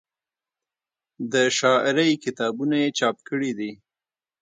[1.31, 3.71] د شاعرۍ کتابونه یې چاپ کړي دي